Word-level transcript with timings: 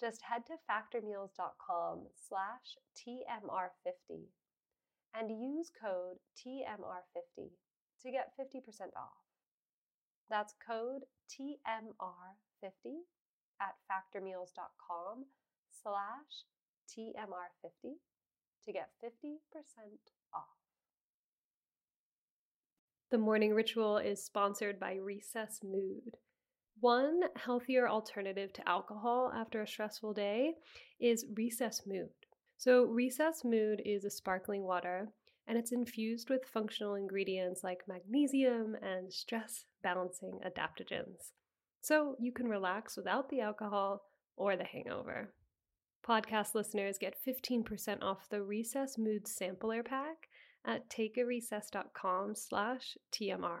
Just 0.00 0.22
head 0.22 0.42
to 0.46 0.54
factormeals.com 0.70 2.06
slash 2.28 2.78
TMR50 2.96 4.26
and 5.14 5.30
use 5.30 5.70
code 5.80 6.18
TMR50 6.38 7.50
to 8.02 8.10
get 8.10 8.32
50% 8.38 8.62
off. 8.96 9.26
That's 10.30 10.54
code 10.64 11.02
TMR50 11.28 13.02
at 13.60 13.74
factormeals.com 13.90 15.24
slash 15.82 16.44
TMR50 16.88 17.94
to 18.64 18.72
get 18.72 18.90
50% 19.04 19.38
off. 20.32 20.44
The 23.10 23.18
morning 23.18 23.54
ritual 23.54 23.96
is 23.96 24.22
sponsored 24.24 24.78
by 24.78 24.94
Recess 24.94 25.60
Mood. 25.64 26.18
One 26.80 27.22
healthier 27.34 27.88
alternative 27.88 28.52
to 28.52 28.68
alcohol 28.68 29.32
after 29.34 29.62
a 29.62 29.66
stressful 29.66 30.12
day 30.12 30.54
is 31.00 31.26
Recess 31.34 31.82
Mood. 31.86 32.10
So, 32.56 32.84
Recess 32.84 33.44
Mood 33.44 33.82
is 33.84 34.04
a 34.04 34.10
sparkling 34.10 34.62
water 34.62 35.08
and 35.48 35.58
it's 35.58 35.72
infused 35.72 36.30
with 36.30 36.44
functional 36.44 36.94
ingredients 36.94 37.64
like 37.64 37.88
magnesium 37.88 38.76
and 38.82 39.12
stress 39.12 39.64
balancing 39.82 40.38
adaptogens. 40.46 41.32
So, 41.80 42.14
you 42.20 42.32
can 42.32 42.46
relax 42.46 42.96
without 42.96 43.28
the 43.28 43.40
alcohol 43.40 44.02
or 44.36 44.56
the 44.56 44.64
hangover. 44.64 45.32
Podcast 46.06 46.54
listeners 46.54 46.96
get 46.98 47.16
15% 47.26 48.02
off 48.02 48.28
the 48.28 48.42
Recess 48.42 48.98
Mood 48.98 49.26
Sampler 49.26 49.82
Pack 49.82 50.28
at 50.64 50.88
takearecess.com 50.88 52.34
slash 52.36 52.96
TMR. 53.12 53.60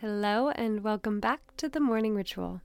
Hello, 0.00 0.50
and 0.50 0.84
welcome 0.84 1.18
back 1.18 1.40
to 1.56 1.68
the 1.68 1.80
morning 1.80 2.14
ritual. 2.14 2.60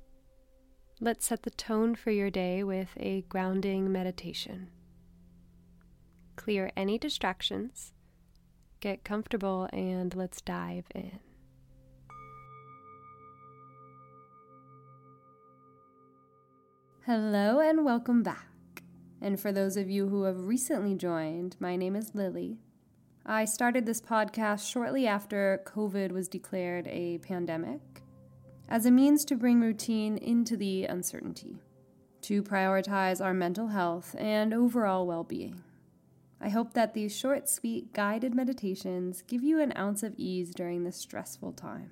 Let's 1.02 1.26
set 1.26 1.42
the 1.42 1.50
tone 1.50 1.96
for 1.96 2.12
your 2.12 2.30
day 2.30 2.64
with 2.64 2.90
a 2.96 3.22
grounding 3.22 3.92
meditation. 3.92 4.70
Clear 6.36 6.72
any 6.78 7.00
distractions, 7.00 7.92
get 8.82 9.04
comfortable, 9.04 9.68
and 9.74 10.14
let's 10.14 10.42
dive 10.42 10.86
in. 10.94 11.20
Hello, 17.08 17.60
and 17.60 17.84
welcome 17.84 18.22
back. 18.22 18.84
And 19.20 19.40
for 19.40 19.52
those 19.52 19.76
of 19.76 19.90
you 19.90 20.08
who 20.08 20.26
have 20.26 20.46
recently 20.46 20.94
joined, 20.94 21.56
my 21.60 21.78
name 21.78 21.96
is 21.96 22.14
Lilly, 22.14 22.60
I 23.26 23.46
started 23.46 23.86
this 23.86 24.02
podcast 24.02 24.70
shortly 24.70 25.08
after 25.08 25.62
COVID 25.66 26.12
was 26.12 26.28
declared 26.28 26.90
a 26.90 27.20
pandemic 27.20 27.80
as 28.68 28.86
a 28.86 28.92
means 28.92 29.24
to 29.26 29.38
bring 29.38 29.62
routine 29.62 30.18
into 30.18 30.58
the 30.58 30.84
uncertainty, 30.84 31.56
to 32.24 32.44
prioritize 32.44 33.24
our 33.24 33.34
mental 33.34 33.68
health 33.70 34.14
and 34.20 34.54
overall 34.54 35.08
well 35.08 35.24
being. 35.24 35.64
I 36.42 36.50
hope 36.50 36.74
that 36.74 36.94
these 36.94 37.18
short, 37.18 37.48
sweet, 37.48 37.94
guided 37.94 38.36
meditations 38.36 39.24
give 39.26 39.42
you 39.42 39.62
an 39.62 39.72
ounce 39.78 40.04
of 40.04 40.16
ease 40.18 40.54
during 40.54 40.84
this 40.84 40.98
stressful 40.98 41.54
time. 41.54 41.92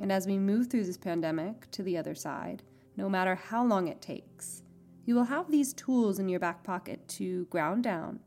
And 0.00 0.10
as 0.10 0.26
we 0.26 0.38
move 0.38 0.68
through 0.68 0.86
this 0.86 0.98
pandemic 0.98 1.70
to 1.70 1.84
the 1.84 1.96
other 1.96 2.16
side, 2.16 2.64
no 2.96 3.08
matter 3.08 3.36
how 3.36 3.64
long 3.64 3.86
it 3.86 4.02
takes, 4.02 4.64
you 5.04 5.14
will 5.14 5.24
have 5.24 5.52
these 5.52 5.72
tools 5.72 6.18
in 6.18 6.28
your 6.28 6.40
back 6.40 6.64
pocket 6.64 7.06
to 7.10 7.44
ground 7.44 7.84
down, 7.84 8.18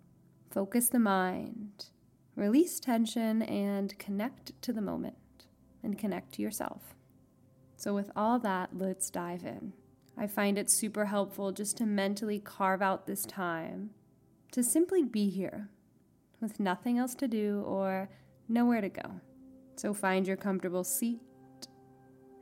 focus 0.49 0.87
the 0.87 0.99
mind, 0.99 1.87
Release 2.37 2.79
tension 2.79 3.41
and 3.41 3.97
connect 3.97 4.61
to 4.61 4.71
the 4.71 4.79
moment 4.79 5.47
and 5.81 5.97
connect 5.97 6.33
to 6.33 6.43
yourself. 6.43 6.93
So, 7.77 7.95
with 7.95 8.11
all 8.15 8.37
that, 8.39 8.69
let's 8.77 9.09
dive 9.09 9.43
in. 9.43 9.73
I 10.15 10.27
find 10.27 10.59
it 10.59 10.69
super 10.69 11.05
helpful 11.05 11.51
just 11.51 11.77
to 11.77 11.87
mentally 11.87 12.39
carve 12.39 12.83
out 12.83 13.07
this 13.07 13.25
time 13.25 13.89
to 14.51 14.63
simply 14.63 15.03
be 15.03 15.29
here 15.29 15.69
with 16.39 16.59
nothing 16.59 16.99
else 16.99 17.15
to 17.15 17.27
do 17.27 17.63
or 17.65 18.07
nowhere 18.47 18.81
to 18.81 18.89
go. 18.89 19.19
So, 19.75 19.91
find 19.95 20.27
your 20.27 20.37
comfortable 20.37 20.83
seat 20.83 21.19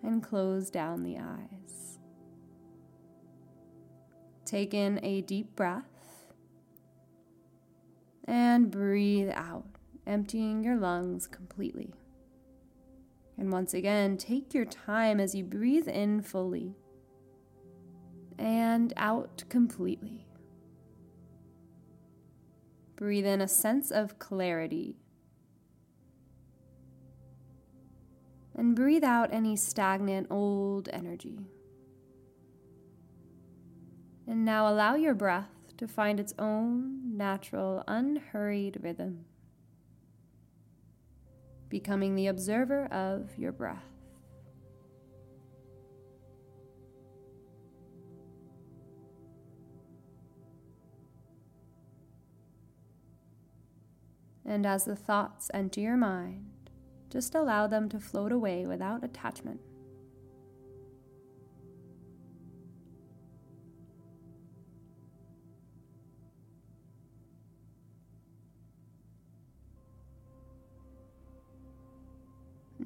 and 0.03 0.21
close 0.21 0.69
down 0.69 1.03
the 1.03 1.19
eyes. 1.19 1.99
Take 4.43 4.73
in 4.73 4.99
a 5.03 5.21
deep 5.21 5.55
breath 5.55 6.33
and 8.25 8.69
breathe 8.69 9.31
out 9.33 9.74
emptying 10.07 10.63
your 10.63 10.75
lungs 10.75 11.27
completely. 11.27 11.93
And 13.37 13.51
once 13.51 13.73
again, 13.73 14.17
take 14.17 14.53
your 14.53 14.65
time 14.65 15.19
as 15.19 15.35
you 15.35 15.43
breathe 15.43 15.87
in 15.87 16.21
fully 16.21 16.75
and 18.37 18.93
out 18.97 19.43
completely. 19.49 20.25
Breathe 22.95 23.25
in 23.25 23.41
a 23.41 23.47
sense 23.47 23.91
of 23.91 24.19
clarity. 24.19 24.95
And 28.57 28.73
breathe 28.73 29.03
out 29.03 29.33
any 29.33 29.57
stagnant 29.57 30.27
old 30.29 30.87
energy. 30.93 31.39
And 34.27 34.45
now 34.45 34.71
allow 34.71 34.95
your 34.95 35.13
breath 35.13 35.49
to 35.77 35.87
find 35.89 36.21
its 36.21 36.33
own 36.39 37.17
natural, 37.17 37.83
unhurried 37.85 38.79
rhythm 38.81 39.25
becoming 41.69 42.15
the 42.15 42.27
observer 42.27 42.85
of 42.87 43.37
your 43.37 43.51
breath. 43.51 43.83
And 54.45 54.65
as 54.65 54.85
the 54.85 54.95
thoughts 54.95 55.49
enter 55.53 55.81
your 55.81 55.97
mind, 55.97 56.69
just 57.09 57.33
allow 57.33 57.65
them 57.65 57.89
to 57.89 57.99
float 57.99 58.31
away 58.31 58.67
without 58.67 59.03
attachment. 59.03 59.59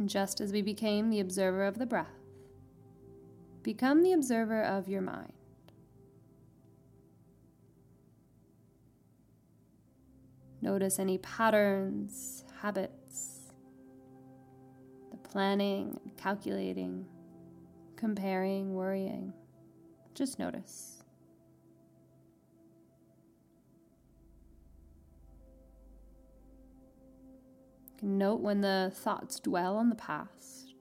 Just 0.05 0.39
as 0.41 0.51
we 0.51 0.61
became 0.61 1.09
the 1.09 1.19
observer 1.19 1.65
of 1.65 1.77
the 1.77 1.85
breath, 1.85 2.07
become 3.63 4.01
the 4.03 4.13
observer 4.13 4.61
of 4.63 4.87
your 4.87 5.01
mind. 5.01 5.33
Notice 10.61 10.99
any 10.99 11.17
patterns, 11.19 12.43
habits, 12.61 13.53
the 15.11 15.17
planning, 15.17 15.99
calculating, 16.17 17.05
comparing, 17.95 18.73
worrying. 18.73 19.33
Just 20.13 20.37
notice. 20.37 20.98
Note 28.01 28.39
when 28.39 28.61
the 28.61 28.91
thoughts 28.95 29.39
dwell 29.39 29.75
on 29.75 29.89
the 29.89 29.95
past. 29.95 30.73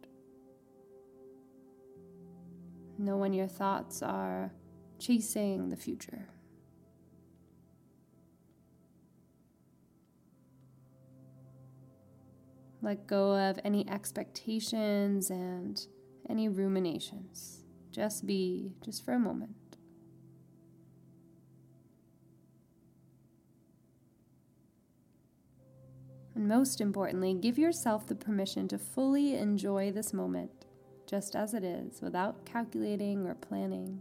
Know 2.97 3.17
when 3.17 3.33
your 3.33 3.47
thoughts 3.47 4.03
are 4.03 4.53
chasing 4.99 5.69
the 5.69 5.77
future. 5.77 6.29
Let 12.81 13.07
go 13.07 13.37
of 13.37 13.59
any 13.65 13.89
expectations 13.89 15.31
and 15.31 15.81
any 16.29 16.49
ruminations. 16.49 17.65
Just 17.91 18.27
be, 18.27 18.73
just 18.85 19.05
for 19.05 19.15
a 19.15 19.19
moment. 19.19 19.68
And 26.39 26.47
most 26.47 26.81
importantly, 26.81 27.35
give 27.35 27.59
yourself 27.59 28.07
the 28.07 28.15
permission 28.15 28.69
to 28.69 28.79
fully 28.79 29.35
enjoy 29.35 29.91
this 29.91 30.13
moment 30.13 30.53
just 31.05 31.35
as 31.35 31.53
it 31.53 31.65
is 31.65 32.01
without 32.01 32.47
calculating 32.47 33.27
or 33.27 33.35
planning, 33.35 34.01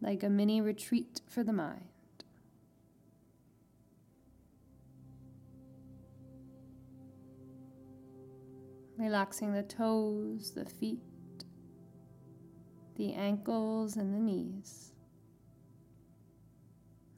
like 0.00 0.24
a 0.24 0.28
mini 0.28 0.60
retreat 0.60 1.20
for 1.28 1.44
the 1.44 1.52
mind. 1.52 1.84
Relaxing 8.98 9.52
the 9.52 9.62
toes, 9.62 10.50
the 10.50 10.64
feet, 10.64 10.98
the 12.96 13.12
ankles, 13.12 13.96
and 13.96 14.12
the 14.12 14.18
knees. 14.18 14.94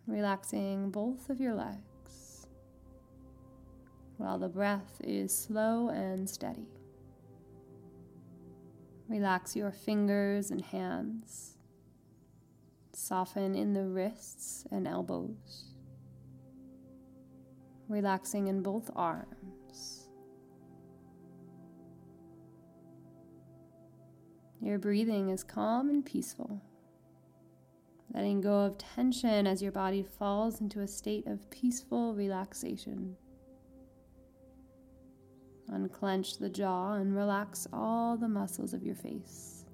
Relaxing 0.06 0.90
both 0.90 1.30
of 1.30 1.40
your 1.40 1.54
legs 1.54 1.93
while 4.24 4.38
the 4.38 4.48
breath 4.48 5.02
is 5.04 5.36
slow 5.36 5.90
and 5.90 6.28
steady. 6.28 6.66
Relax 9.06 9.54
your 9.54 9.70
fingers 9.70 10.50
and 10.50 10.62
hands. 10.62 11.58
Soften 12.94 13.54
in 13.54 13.74
the 13.74 13.84
wrists 13.84 14.64
and 14.70 14.88
elbows. 14.88 15.74
Relaxing 17.86 18.48
in 18.48 18.62
both 18.62 18.90
arms. 18.96 20.08
Your 24.62 24.78
breathing 24.78 25.28
is 25.28 25.44
calm 25.44 25.90
and 25.90 26.02
peaceful. 26.02 26.62
Letting 28.14 28.40
go 28.40 28.60
of 28.60 28.78
tension 28.78 29.46
as 29.46 29.60
your 29.60 29.72
body 29.72 30.02
falls 30.02 30.62
into 30.62 30.80
a 30.80 30.88
state 30.88 31.26
of 31.26 31.50
peaceful 31.50 32.14
relaxation. 32.14 33.16
Unclench 35.68 36.38
the 36.38 36.48
jaw 36.48 36.94
and 36.94 37.16
relax 37.16 37.66
all 37.72 38.16
the 38.16 38.28
muscles 38.28 38.74
of 38.74 38.82
your 38.82 38.94
face. 38.94 39.64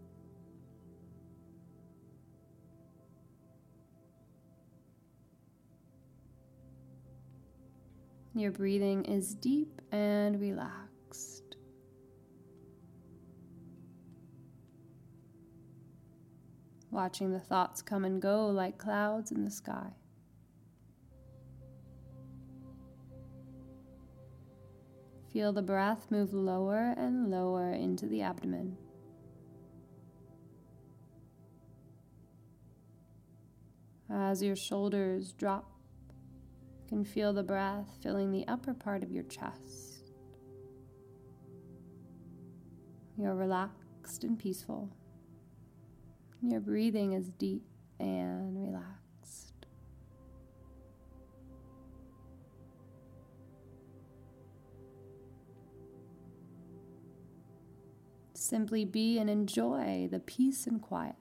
Your 8.34 8.52
breathing 8.52 9.04
is 9.04 9.34
deep 9.34 9.82
and 9.90 10.40
relaxed. 10.40 11.56
Watching 16.90 17.32
the 17.32 17.40
thoughts 17.40 17.82
come 17.82 18.04
and 18.04 18.22
go 18.22 18.46
like 18.46 18.78
clouds 18.78 19.32
in 19.32 19.44
the 19.44 19.50
sky. 19.50 19.90
Feel 25.32 25.52
the 25.52 25.62
breath 25.62 26.10
move 26.10 26.32
lower 26.32 26.94
and 26.96 27.30
lower 27.30 27.70
into 27.70 28.06
the 28.06 28.22
abdomen. 28.22 28.76
As 34.12 34.42
your 34.42 34.56
shoulders 34.56 35.32
drop, 35.32 35.70
you 36.82 36.88
can 36.88 37.04
feel 37.04 37.32
the 37.32 37.44
breath 37.44 37.86
filling 38.02 38.32
the 38.32 38.46
upper 38.48 38.74
part 38.74 39.04
of 39.04 39.12
your 39.12 39.22
chest. 39.24 40.10
You're 43.16 43.36
relaxed 43.36 44.24
and 44.24 44.36
peaceful. 44.36 44.90
Your 46.42 46.60
breathing 46.60 47.12
is 47.12 47.28
deep 47.28 47.62
and 48.00 48.60
relaxed. 48.60 49.09
Simply 58.50 58.84
be 58.84 59.16
and 59.20 59.30
enjoy 59.30 60.08
the 60.10 60.18
peace 60.18 60.66
and 60.66 60.82
quiet. 60.82 61.14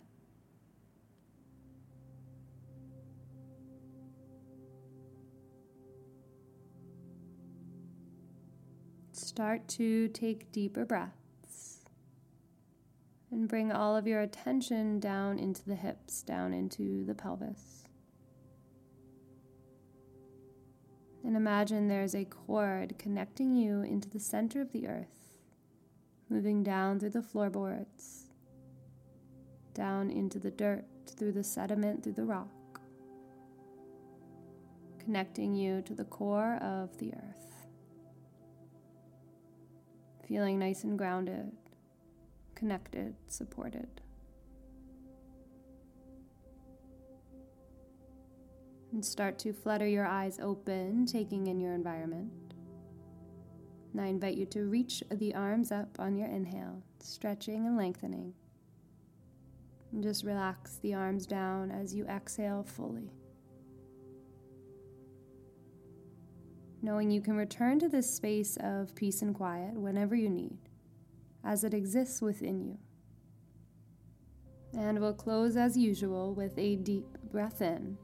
Start 9.12 9.68
to 9.68 10.08
take 10.08 10.52
deeper 10.52 10.86
breaths 10.86 11.82
and 13.30 13.48
bring 13.48 13.72
all 13.72 13.96
of 13.96 14.08
your 14.08 14.22
attention 14.22 15.00
down 15.00 15.38
into 15.38 15.64
the 15.64 15.76
hips, 15.76 16.24
down 16.24 16.52
into 16.52 17.06
the 17.06 17.14
pelvis. 17.14 17.84
And 21.24 21.38
imagine 21.38 21.90
there's 21.90 22.16
a 22.16 22.26
cord 22.26 22.96
connecting 22.98 23.54
you 23.54 23.82
into 23.82 24.10
the 24.10 24.20
center 24.20 24.62
of 24.62 24.72
the 24.72 24.88
earth 24.88 25.19
moving 26.30 26.64
down 26.64 27.00
through 27.00 27.10
the 27.10 27.22
floorboards, 27.22 28.30
down 29.74 30.12
into 30.12 30.38
the 30.40 30.52
dirt, 30.52 30.86
through 31.18 31.32
the 31.32 31.44
sediment, 31.44 32.04
through 32.04 32.14
the 32.14 32.26
rock, 32.26 32.82
connecting 35.00 35.56
you 35.56 35.82
to 35.82 35.94
the 35.96 36.06
core 36.06 36.58
of 36.62 36.96
the 37.00 37.14
earth. 37.14 37.68
Feeling 40.28 40.60
nice 40.60 40.84
and 40.84 40.98
grounded, 40.98 41.52
connected, 42.54 43.16
supported. 43.28 43.88
And 48.92 49.04
start 49.04 49.40
to 49.40 49.54
flutter 49.54 49.88
your 49.88 50.06
eyes 50.06 50.40
open, 50.40 51.06
taking 51.06 51.48
in 51.48 51.60
your 51.60 51.74
environment. 51.74 52.54
Now 53.94 54.04
I 54.04 54.08
invite 54.08 54.38
you 54.38 54.46
to 54.48 54.66
reach 54.66 55.04
the 55.10 55.34
arms 55.34 55.72
up 55.72 55.98
on 56.00 56.16
your 56.16 56.28
inhale, 56.28 56.84
stretching 57.00 57.66
and 57.66 57.76
lengthening. 57.76 58.34
And 59.92 60.04
just 60.04 60.24
relax 60.24 60.78
the 60.78 60.94
arms 60.94 61.26
down 61.26 61.72
as 61.72 61.96
you 61.96 62.06
exhale 62.06 62.64
fully. 62.64 63.12
Knowing 66.82 67.10
you 67.10 67.20
can 67.20 67.36
return 67.36 67.80
to 67.80 67.90
this 67.90 68.16
space 68.16 68.58
of 68.62 68.94
peace 68.96 69.22
and 69.22 69.34
quiet 69.34 69.74
whenever 69.74 70.16
you 70.16 70.30
need, 70.30 70.60
as 71.44 71.64
it 71.64 71.74
exists 71.74 72.22
within 72.22 72.62
you. 72.62 72.78
And 74.80 75.00
we'll 75.00 75.14
close 75.14 75.58
as 75.58 75.76
usual 75.76 76.36
with 76.36 76.58
a 76.58 76.76
deep 76.76 77.08
breath 77.32 77.62
in, 77.62 77.98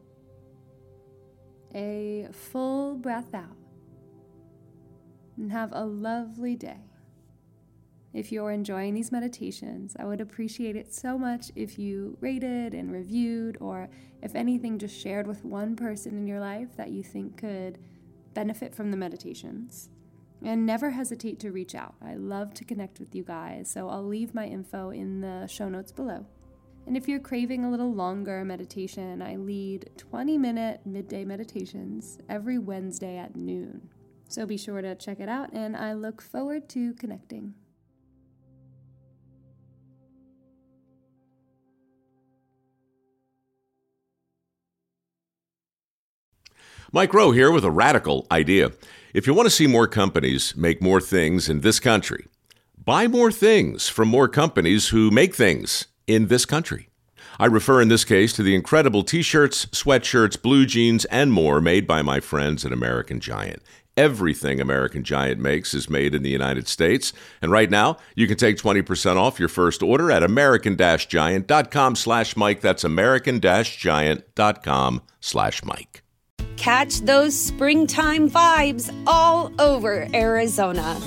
a 1.76 2.28
full 2.32 2.96
breath 2.96 3.36
out 3.36 3.65
and 5.38 5.52
have 5.52 5.72
a 5.74 5.86
lovely 5.86 6.56
day. 6.56 6.82
If 8.14 8.32
you're 8.32 8.52
enjoying 8.52 8.94
these 8.94 9.12
meditations, 9.12 9.94
I 10.00 10.06
would 10.06 10.22
appreciate 10.22 10.78
it 10.78 10.94
so 10.94 11.18
much 11.18 11.52
if 11.54 11.78
you 11.78 12.18
rated 12.22 12.74
and 12.74 12.90
reviewed, 12.90 13.58
or 13.60 13.90
if 14.22 14.36
anything, 14.36 14.80
just 14.80 14.98
shared 14.98 15.28
with 15.28 15.44
one 15.44 15.76
person 15.76 16.18
in 16.18 16.26
your 16.26 16.40
life 16.40 16.78
that 16.78 16.92
you 16.92 17.04
think 17.04 17.36
could 17.36 17.78
benefit 18.34 18.74
from 18.74 18.92
the 18.92 18.96
meditations. 18.98 19.90
And 20.44 20.66
never 20.66 20.92
hesitate 20.92 21.40
to 21.42 21.52
reach 21.52 21.76
out. 21.76 21.96
I 22.02 22.16
love 22.16 22.54
to 22.54 22.64
connect 22.64 23.00
with 23.00 23.14
you 23.14 23.24
guys, 23.24 23.70
so 23.70 23.90
I'll 23.90 24.08
leave 24.08 24.34
my 24.34 24.46
info 24.46 24.92
in 24.92 25.20
the 25.20 25.48
show 25.48 25.68
notes 25.68 25.92
below. 25.92 26.26
And 26.88 26.96
if 26.96 27.08
you're 27.08 27.20
craving 27.20 27.66
a 27.66 27.72
little 27.72 27.94
longer 27.94 28.46
meditation, 28.46 29.22
I 29.22 29.36
lead 29.38 29.90
20 29.98 30.38
minute 30.38 30.82
midday 30.86 31.26
meditations 31.26 32.20
every 32.30 32.60
Wednesday 32.60 33.18
at 33.18 33.36
noon. 33.36 33.90
So 34.28 34.46
be 34.46 34.58
sure 34.58 34.82
to 34.82 34.96
check 34.96 35.20
it 35.20 35.30
out, 35.30 35.54
and 35.54 35.78
I 35.78 35.94
look 35.94 36.22
forward 36.22 36.68
to 36.70 36.94
connecting. 36.96 37.54
Mike 46.92 47.14
Rowe 47.14 47.32
here 47.32 47.52
with 47.52 47.66
a 47.66 47.72
radical 47.72 48.26
idea. 48.32 48.72
If 49.14 49.28
you 49.28 49.34
want 49.34 49.48
to 49.48 49.50
see 49.50 49.68
more 49.68 49.88
companies 49.88 50.56
make 50.56 50.82
more 50.82 51.02
things 51.02 51.50
in 51.50 51.62
this 51.62 51.80
country, 51.80 52.28
buy 52.78 53.08
more 53.08 53.32
things 53.32 53.90
from 53.90 54.08
more 54.08 54.28
companies 54.28 54.90
who 54.90 55.12
make 55.12 55.36
things 55.36 55.88
in 56.08 56.28
this 56.28 56.46
country. 56.46 56.90
I 57.38 57.48
refer 57.48 57.82
in 57.82 57.90
this 57.90 58.06
case 58.06 58.32
to 58.34 58.44
the 58.44 58.56
incredible 58.56 59.04
t 59.04 59.22
shirts, 59.22 59.66
sweatshirts, 59.68 60.42
blue 60.42 60.66
jeans, 60.66 61.04
and 61.06 61.34
more 61.34 61.60
made 61.60 61.86
by 61.86 62.02
my 62.02 62.20
friends 62.22 62.66
at 62.66 62.72
American 62.72 63.20
Giant. 63.20 63.62
Everything 63.98 64.60
American 64.60 65.04
Giant 65.04 65.40
makes 65.40 65.74
is 65.74 65.90
made 65.90 66.14
in 66.14 66.22
the 66.22 66.30
United 66.30 66.68
States. 66.68 67.14
And 67.42 67.52
right 67.52 67.70
now, 67.70 67.98
you 68.16 68.28
can 68.28 68.38
take 68.38 68.58
20% 68.58 69.16
off 69.16 69.40
your 69.40 69.48
first 69.48 69.82
order 69.82 70.12
at 70.12 70.22
american-giant.com 70.22 71.96
slash 71.96 72.36
Mike. 72.36 72.62
That's 72.62 72.84
american-giant.com 72.84 75.02
slash 75.22 75.64
Mike. 75.64 76.04
Catch 76.58 77.02
those 77.02 77.38
springtime 77.38 78.30
vibes 78.30 78.94
all 79.08 79.52
over 79.60 80.08
Arizona. 80.14 81.00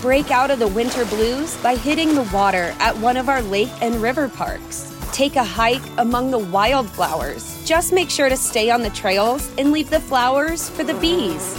Break 0.00 0.30
out 0.30 0.50
of 0.50 0.58
the 0.58 0.68
winter 0.68 1.04
blues 1.06 1.56
by 1.62 1.76
hitting 1.76 2.14
the 2.14 2.28
water 2.32 2.74
at 2.78 2.96
one 2.98 3.16
of 3.16 3.28
our 3.28 3.42
lake 3.42 3.70
and 3.80 4.02
river 4.02 4.28
parks. 4.28 4.88
Take 5.12 5.36
a 5.36 5.44
hike 5.44 5.82
among 5.98 6.30
the 6.30 6.38
wildflowers. 6.38 7.64
Just 7.64 7.92
make 7.92 8.10
sure 8.10 8.28
to 8.28 8.36
stay 8.36 8.70
on 8.70 8.82
the 8.82 8.90
trails 8.90 9.50
and 9.58 9.70
leave 9.70 9.90
the 9.90 10.00
flowers 10.00 10.68
for 10.70 10.84
the 10.84 10.94
bees. 10.94 11.58